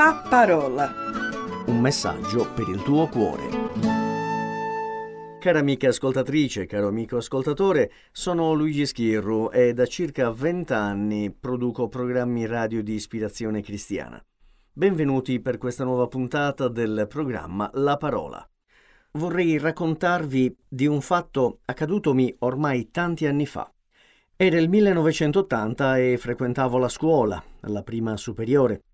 [0.00, 0.90] La parola.
[1.66, 3.48] Un messaggio per il tuo cuore.
[5.38, 12.46] Cara amica ascoltatrice, caro amico ascoltatore, sono Luigi Schirru e da circa vent'anni produco programmi
[12.46, 14.24] radio di ispirazione cristiana.
[14.72, 18.42] Benvenuti per questa nuova puntata del programma La Parola.
[19.12, 23.70] Vorrei raccontarvi di un fatto accadutomi ormai tanti anni fa.
[24.34, 28.84] Era il 1980 e frequentavo la scuola, la prima superiore.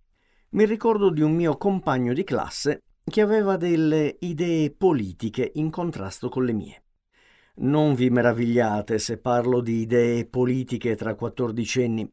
[0.57, 6.31] Mi ricordo di un mio compagno di classe che aveva delle idee politiche in contrasto
[6.31, 6.83] con le mie.
[7.57, 12.11] Non vi meravigliate se parlo di idee politiche tra quattordicenni.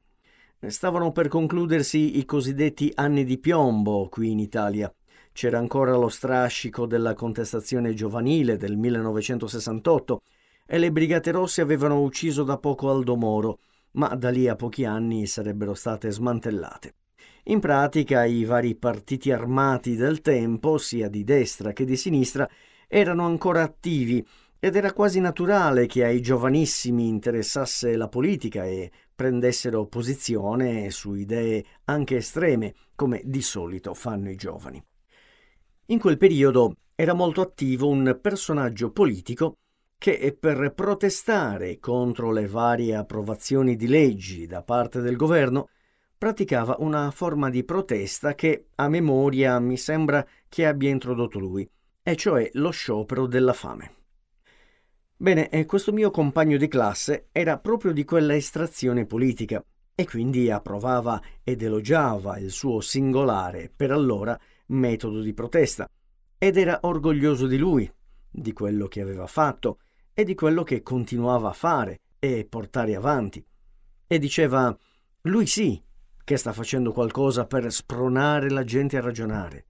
[0.67, 4.93] Stavano per concludersi i cosiddetti anni di piombo qui in Italia.
[5.31, 10.21] C'era ancora lo strascico della contestazione giovanile del 1968
[10.65, 13.59] e le Brigate Rosse avevano ucciso da poco Aldo Moro,
[13.91, 16.95] ma da lì a pochi anni sarebbero state smantellate.
[17.47, 22.49] In pratica i vari partiti armati del tempo, sia di destra che di sinistra,
[22.87, 24.25] erano ancora attivi
[24.57, 31.65] ed era quasi naturale che ai giovanissimi interessasse la politica e prendessero posizione su idee
[31.83, 34.81] anche estreme, come di solito fanno i giovani.
[35.87, 39.57] In quel periodo era molto attivo un personaggio politico
[39.97, 45.67] che per protestare contro le varie approvazioni di leggi da parte del governo
[46.23, 51.69] praticava una forma di protesta che a memoria mi sembra che abbia introdotto lui,
[52.01, 53.95] e cioè lo sciopero della fame.
[55.17, 59.61] Bene, questo mio compagno di classe era proprio di quella estrazione politica
[59.93, 65.89] e quindi approvava ed elogiava il suo singolare, per allora, metodo di protesta
[66.37, 67.91] ed era orgoglioso di lui,
[68.31, 69.79] di quello che aveva fatto
[70.13, 73.45] e di quello che continuava a fare e portare avanti.
[74.07, 74.73] E diceva,
[75.23, 75.83] lui sì,
[76.23, 79.65] che sta facendo qualcosa per spronare la gente a ragionare.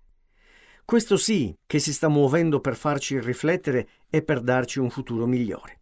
[0.86, 5.80] Questo sì che si sta muovendo per farci riflettere e per darci un futuro migliore.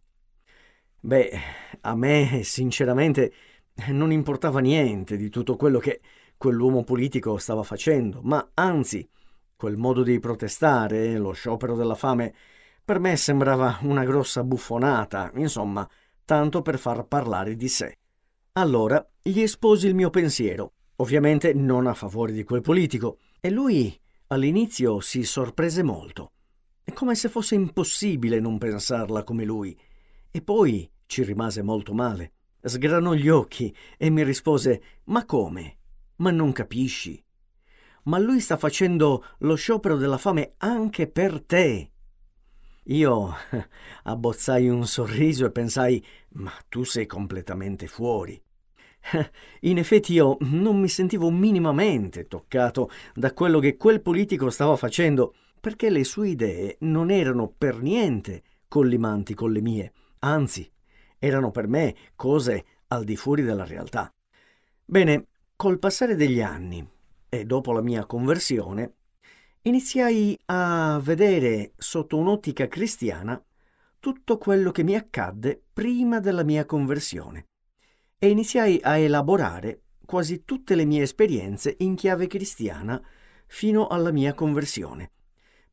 [1.00, 1.32] Beh,
[1.80, 3.32] a me sinceramente
[3.88, 6.00] non importava niente di tutto quello che
[6.36, 9.08] quell'uomo politico stava facendo, ma anzi,
[9.56, 12.34] quel modo di protestare, lo sciopero della fame,
[12.84, 15.88] per me sembrava una grossa buffonata, insomma,
[16.24, 17.96] tanto per far parlare di sé.
[18.54, 23.98] Allora gli esposi il mio pensiero, ovviamente non a favore di quel politico, e lui
[24.26, 26.32] all'inizio si sorprese molto.
[26.84, 29.74] È come se fosse impossibile non pensarla come lui.
[30.30, 32.32] E poi ci rimase molto male.
[32.60, 35.78] Sgranò gli occhi e mi rispose: Ma come?
[36.16, 37.24] Ma non capisci?
[38.04, 41.91] Ma lui sta facendo lo sciopero della fame anche per te.
[42.86, 43.34] Io
[44.04, 48.40] abbozzai un sorriso e pensai, ma tu sei completamente fuori.
[49.60, 55.34] In effetti io non mi sentivo minimamente toccato da quello che quel politico stava facendo,
[55.60, 60.68] perché le sue idee non erano per niente collimanti con le mie, anzi,
[61.18, 64.12] erano per me cose al di fuori della realtà.
[64.84, 66.84] Bene, col passare degli anni
[67.28, 68.94] e dopo la mia conversione,
[69.64, 73.40] iniziai a vedere sotto un'ottica cristiana
[74.00, 77.46] tutto quello che mi accadde prima della mia conversione
[78.18, 83.00] e iniziai a elaborare quasi tutte le mie esperienze in chiave cristiana
[83.46, 85.12] fino alla mia conversione,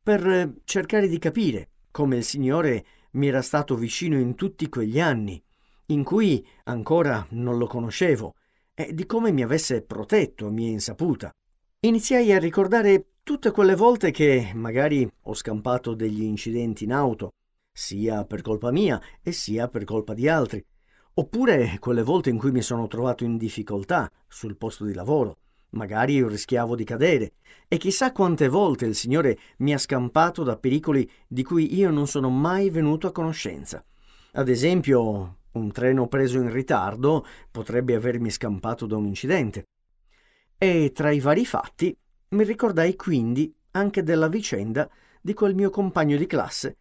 [0.02, 5.42] per cercare di capire come il Signore mi era stato vicino in tutti quegli anni,
[5.86, 8.34] in cui ancora non lo conoscevo,
[8.72, 11.34] e di come mi avesse protetto a mia insaputa.
[11.80, 17.34] Iniziai a ricordare tutte quelle volte che magari ho scampato degli incidenti in auto,
[17.72, 20.60] sia per colpa mia e sia per colpa di altri,
[21.14, 25.36] oppure quelle volte in cui mi sono trovato in difficoltà sul posto di lavoro,
[25.70, 27.34] magari rischiavo di cadere,
[27.68, 32.08] e chissà quante volte il Signore mi ha scampato da pericoli di cui io non
[32.08, 33.84] sono mai venuto a conoscenza.
[34.32, 39.68] Ad esempio, un treno preso in ritardo potrebbe avermi scampato da un incidente.
[40.58, 41.96] E tra i vari fatti
[42.30, 44.88] mi ricordai quindi anche della vicenda
[45.20, 46.76] di quel mio compagno di classe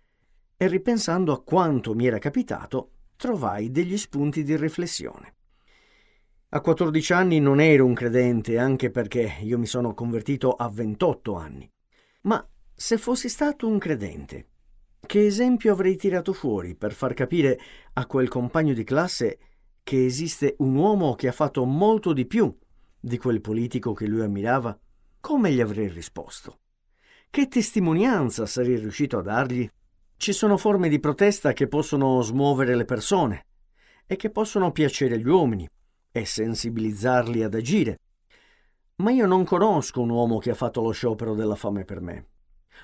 [0.56, 5.36] e ripensando a quanto mi era capitato, trovai degli spunti di riflessione.
[6.50, 11.36] A 14 anni non ero un credente, anche perché io mi sono convertito a 28
[11.36, 11.72] anni.
[12.24, 14.48] Ma se fossi stato un credente,
[15.00, 17.60] che esempio avrei tirato fuori per far capire
[17.94, 19.40] a quel compagno di classe
[19.84, 22.56] che esiste un uomo che ha fatto molto di più
[23.00, 24.78] di quel politico che lui ammirava?
[25.22, 26.60] Come gli avrei risposto?
[27.30, 29.70] Che testimonianza sarei riuscito a dargli?
[30.16, 33.46] Ci sono forme di protesta che possono smuovere le persone
[34.08, 35.70] e che possono piacere agli uomini
[36.12, 38.00] e sensibilizzarli ad agire.
[38.98, 42.28] Ma io non conosco un uomo che ha fatto lo sciopero della fame per me.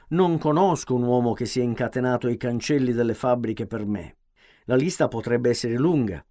[0.09, 4.17] Non conosco un uomo che si è incatenato ai cancelli delle fabbriche per me.
[4.65, 6.23] La lista potrebbe essere lunga,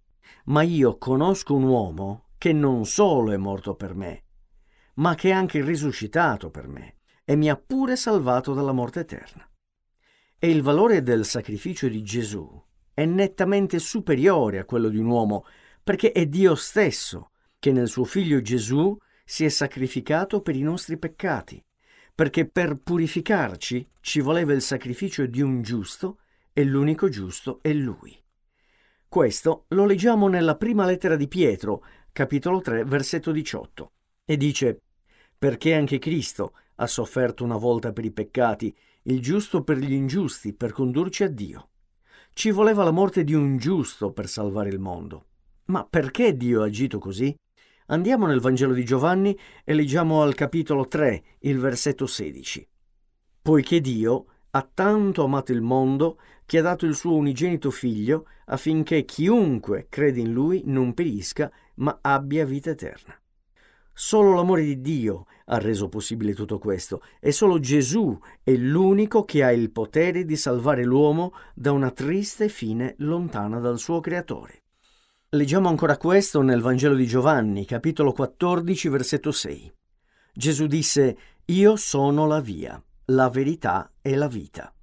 [0.45, 4.24] ma io conosco un uomo che non solo è morto per me,
[4.95, 9.49] ma che è anche risuscitato per me e mi ha pure salvato dalla morte eterna.
[10.37, 12.63] E il valore del sacrificio di Gesù
[12.93, 15.45] è nettamente superiore a quello di un uomo,
[15.83, 18.95] perché è Dio stesso che nel suo figlio Gesù
[19.25, 21.63] si è sacrificato per i nostri peccati,
[22.13, 26.19] perché per purificarci ci voleva il sacrificio di un giusto
[26.53, 28.17] e l'unico giusto è Lui.
[29.07, 33.91] Questo lo leggiamo nella prima lettera di Pietro, capitolo 3, versetto 18,
[34.25, 34.81] e dice
[35.37, 40.53] perché anche Cristo ha sofferto una volta per i peccati, il giusto per gli ingiusti,
[40.53, 41.69] per condurci a Dio.
[42.33, 45.25] Ci voleva la morte di un giusto per salvare il mondo.
[45.65, 47.35] Ma perché Dio ha agito così?
[47.87, 52.67] Andiamo nel Vangelo di Giovanni e leggiamo al capitolo 3, il versetto 16.
[53.41, 59.05] Poiché Dio ha tanto amato il mondo che ha dato il suo unigenito figlio affinché
[59.05, 63.19] chiunque crede in lui non perisca ma abbia vita eterna.
[63.97, 69.41] Solo l'amore di Dio ha reso possibile tutto questo e solo Gesù è l'unico che
[69.41, 74.63] ha il potere di salvare l'uomo da una triste fine lontana dal suo creatore.
[75.29, 79.73] Leggiamo ancora questo nel Vangelo di Giovanni, capitolo 14, versetto 6.
[80.33, 84.73] Gesù disse, Io sono la via, la verità e la vita.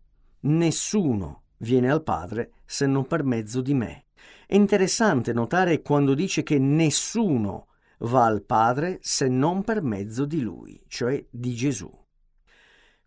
[0.41, 4.07] Nessuno viene al Padre se non per mezzo di me.
[4.47, 7.67] È interessante notare quando dice che nessuno
[8.03, 11.91] va al Padre se non per mezzo di Lui, cioè di Gesù.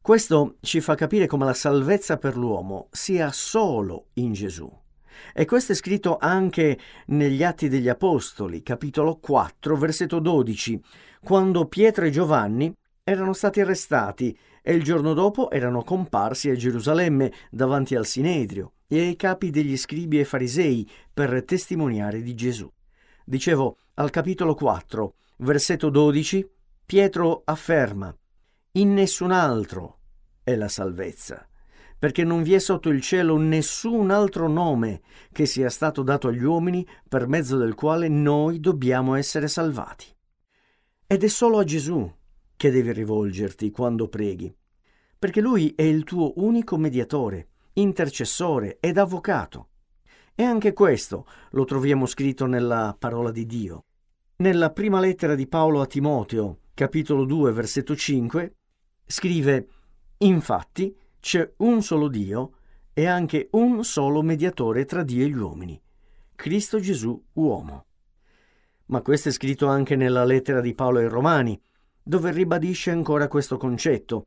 [0.02, 4.72] Questo ci fa capire come la salvezza per l'uomo sia solo in Gesù.
[5.34, 6.78] E questo è scritto anche
[7.08, 10.80] negli Atti degli Apostoli, capitolo 4, versetto 12,
[11.24, 12.72] quando Pietro e Giovanni
[13.04, 19.00] erano stati arrestati e il giorno dopo erano comparsi a Gerusalemme davanti al Sinedrio e
[19.00, 22.72] ai capi degli scribi e farisei per testimoniare di Gesù.
[23.24, 26.50] Dicevo, al capitolo 4, versetto 12,
[26.86, 28.16] Pietro afferma,
[28.74, 30.00] in nessun altro
[30.44, 31.48] è la salvezza
[31.98, 35.02] perché non vi è sotto il cielo nessun altro nome
[35.32, 40.06] che sia stato dato agli uomini per mezzo del quale noi dobbiamo essere salvati.
[41.08, 42.08] Ed è solo a Gesù
[42.56, 44.54] che devi rivolgerti quando preghi,
[45.18, 49.70] perché Lui è il tuo unico mediatore, intercessore ed avvocato.
[50.36, 53.85] E anche questo lo troviamo scritto nella parola di Dio.
[54.38, 58.56] Nella prima lettera di Paolo a Timoteo, capitolo 2, versetto 5,
[59.06, 59.68] scrive
[60.18, 62.58] Infatti, c'è un solo Dio
[62.92, 65.82] e anche un solo mediatore tra Dio e gli uomini,
[66.36, 67.86] Cristo Gesù uomo.
[68.88, 71.58] Ma questo è scritto anche nella lettera di Paolo ai Romani,
[72.04, 74.26] dove ribadisce ancora questo concetto.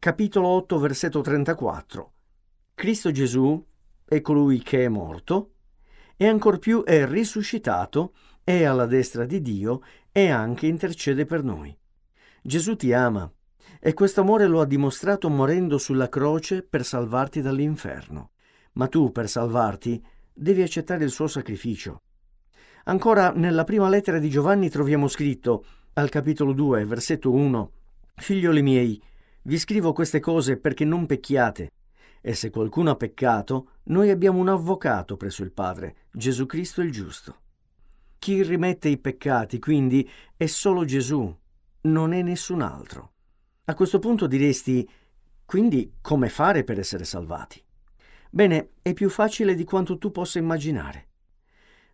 [0.00, 2.12] Capitolo 8, versetto 34.
[2.74, 3.64] Cristo Gesù
[4.04, 5.52] è colui che è morto
[6.16, 8.12] e ancor più è risuscitato,
[8.48, 11.76] è alla destra di Dio e anche intercede per noi.
[12.40, 13.30] Gesù ti ama
[13.78, 18.30] e questo amore lo ha dimostrato morendo sulla croce per salvarti dall'inferno.
[18.72, 20.02] Ma tu, per salvarti,
[20.32, 22.00] devi accettare il suo sacrificio.
[22.84, 27.72] Ancora nella prima lettera di Giovanni troviamo scritto, al capitolo 2, versetto 1,
[28.14, 29.02] Figlioli miei,
[29.42, 31.72] vi scrivo queste cose perché non pecchiate.
[32.22, 36.90] E se qualcuno ha peccato, noi abbiamo un avvocato presso il Padre, Gesù Cristo il
[36.90, 37.42] giusto.
[38.18, 41.34] Chi rimette i peccati, quindi, è solo Gesù,
[41.82, 43.12] non è nessun altro.
[43.66, 44.86] A questo punto diresti,
[45.44, 47.62] quindi come fare per essere salvati?
[48.30, 51.06] Bene, è più facile di quanto tu possa immaginare.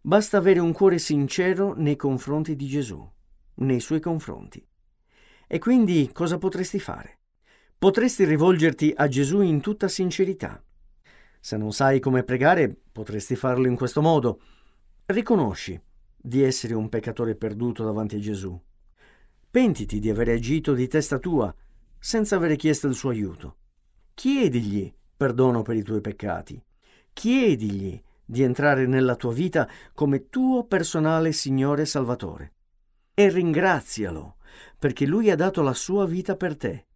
[0.00, 3.09] Basta avere un cuore sincero nei confronti di Gesù,
[3.57, 4.66] nei suoi confronti.
[5.47, 7.19] E quindi cosa potresti fare?
[7.78, 10.62] Potresti rivolgerti a Gesù in tutta sincerità.
[11.38, 14.40] Se non sai come pregare, potresti farlo in questo modo.
[15.07, 15.81] Riconosci
[16.26, 18.59] di essere un peccatore perduto davanti a Gesù.
[19.50, 21.54] Pentiti di aver agito di testa tua
[21.99, 23.57] senza avere chiesto il suo aiuto.
[24.14, 26.64] Chiedigli perdono per i tuoi peccati.
[27.12, 32.54] Chiedigli di entrare nella tua vita come tuo personale Signore Salvatore.
[33.12, 34.37] E ringrazialo
[34.78, 36.87] perché Lui ha dato la sua vita per te.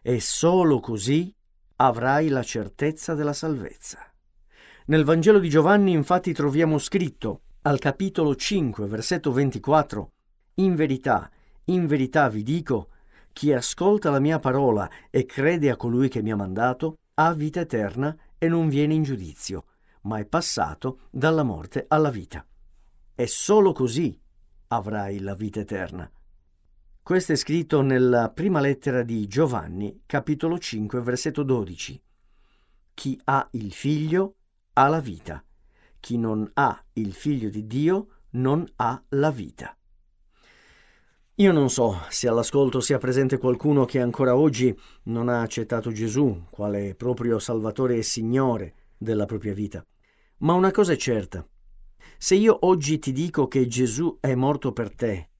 [0.00, 1.34] E solo così
[1.76, 3.98] avrai la certezza della salvezza.
[4.86, 10.12] Nel Vangelo di Giovanni infatti troviamo scritto al capitolo 5, versetto 24,
[10.54, 11.28] In verità,
[11.64, 12.90] in verità vi dico,
[13.32, 17.58] chi ascolta la mia parola e crede a colui che mi ha mandato ha vita
[17.58, 19.64] eterna e non viene in giudizio,
[20.02, 22.46] ma è passato dalla morte alla vita.
[23.16, 24.16] E solo così
[24.68, 26.08] avrai la vita eterna.
[27.02, 32.00] Questo è scritto nella prima lettera di Giovanni, capitolo 5, versetto 12.
[32.94, 34.36] Chi ha il figlio
[34.74, 35.42] ha la vita.
[36.06, 39.76] Chi non ha il figlio di Dio non ha la vita.
[41.34, 44.72] Io non so se all'ascolto sia presente qualcuno che ancora oggi
[45.06, 49.84] non ha accettato Gesù quale proprio Salvatore e Signore della propria vita.
[50.42, 51.44] Ma una cosa è certa.
[52.18, 55.30] Se io oggi ti dico che Gesù è morto per te,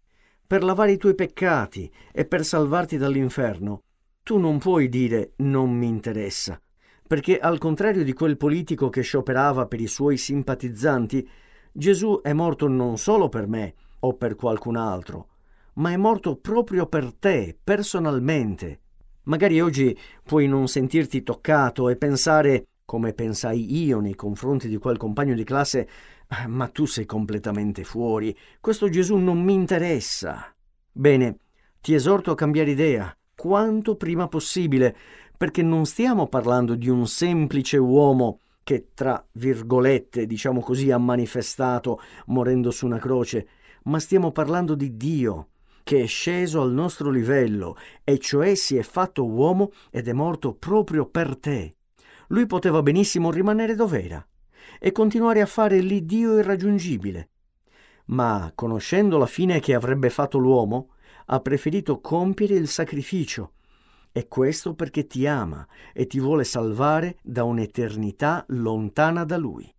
[0.45, 3.85] per lavare i tuoi peccati e per salvarti dall'inferno,
[4.25, 6.61] tu non puoi dire non mi interessa,
[7.07, 11.29] perché al contrario di quel politico che scioperava per i suoi simpatizzanti,
[11.73, 15.29] Gesù è morto non solo per me o per qualcun altro,
[15.75, 18.81] ma è morto proprio per te, personalmente.
[19.25, 24.97] Magari oggi puoi non sentirti toccato e pensare, come pensai io nei confronti di quel
[24.97, 25.89] compagno di classe,
[26.29, 28.37] Ah, ma tu sei completamente fuori.
[28.61, 30.53] Questo Gesù non mi interessa.
[30.91, 31.39] Bene,
[31.81, 34.97] ti esorto a cambiare idea, quanto prima possibile,
[35.37, 42.01] perché non stiamo parlando di un semplice uomo che, tra virgolette, diciamo così, ha manifestato
[42.27, 43.47] morendo su una croce,
[43.85, 45.51] ma stiamo parlando di Dio,
[45.85, 50.55] che è sceso al nostro livello, e cioè si è fatto uomo ed è morto
[50.55, 51.77] proprio per te.
[52.29, 54.27] Lui poteva benissimo rimanere dov'era
[54.81, 57.29] e continuare a fare l'Iddio irraggiungibile.
[58.07, 60.91] Ma, conoscendo la fine che avrebbe fatto l'uomo,
[61.27, 63.53] ha preferito compiere il sacrificio.
[64.17, 69.71] E questo perché ti ama e ti vuole salvare da un'eternità lontana da lui.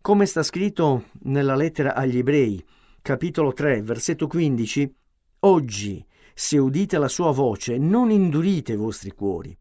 [0.00, 2.64] Come sta scritto nella lettera agli ebrei,
[3.02, 4.94] capitolo 3, versetto 15,
[5.40, 9.58] Oggi, se udite la sua voce, non indurite i vostri cuori.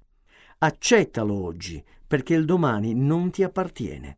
[0.59, 4.17] Accettalo oggi, perché il domani non ti appartiene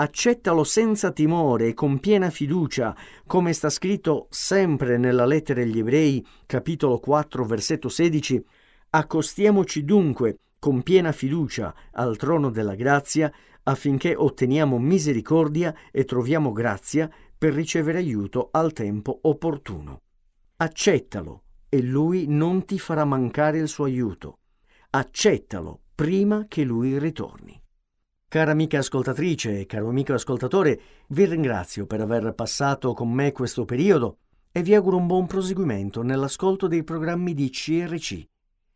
[0.00, 6.26] accettalo senza timore e con piena fiducia, come sta scritto sempre nella lettera agli ebrei,
[6.46, 8.42] capitolo 4, versetto 16,
[8.90, 13.32] accostiamoci dunque con piena fiducia al trono della grazia
[13.62, 20.02] affinché otteniamo misericordia e troviamo grazia per ricevere aiuto al tempo opportuno.
[20.56, 24.38] Accettalo e lui non ti farà mancare il suo aiuto.
[24.90, 27.58] Accettalo prima che lui ritorni.
[28.28, 33.64] Cara amica ascoltatrice e caro amico ascoltatore, vi ringrazio per aver passato con me questo
[33.64, 34.18] periodo
[34.52, 38.28] e vi auguro un buon proseguimento nell'ascolto dei programmi di CRC.